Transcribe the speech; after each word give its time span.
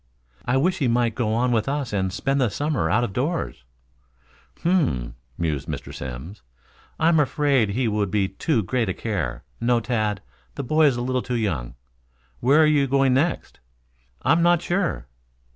"I 0.45 0.57
wish 0.57 0.79
he 0.79 0.87
might 0.87 1.13
go 1.13 1.31
on 1.35 1.51
with 1.51 1.69
us 1.69 1.93
and 1.93 2.11
spend 2.11 2.41
the 2.41 2.49
summer 2.49 2.89
out 2.89 3.03
of 3.03 3.13
doors." 3.13 3.63
"H 4.57 4.65
m 4.65 4.71
m 4.71 4.87
m," 4.89 5.15
mused 5.37 5.67
Mr. 5.67 5.93
Simms. 5.93 6.41
"I 6.99 7.07
am 7.07 7.19
afraid 7.19 7.69
he 7.69 7.87
would 7.87 8.09
be 8.09 8.27
too 8.27 8.63
great 8.63 8.89
a 8.89 8.95
care. 8.95 9.43
No, 9.59 9.79
Tad, 9.79 10.21
the 10.55 10.63
boy 10.63 10.87
is 10.87 10.97
a 10.97 11.03
little 11.03 11.21
too 11.21 11.35
young. 11.35 11.75
Where 12.39 12.63
are 12.63 12.65
you 12.65 12.87
going 12.87 13.13
next?" 13.13 13.59
"I 14.23 14.31
am 14.31 14.41
not 14.41 14.63
sure." 14.63 15.05